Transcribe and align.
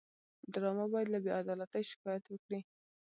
ډرامه 0.53 0.85
باید 0.93 1.07
له 1.11 1.19
بېعدالتۍ 1.25 1.83
شکایت 1.91 2.23
وکړي 2.27 2.59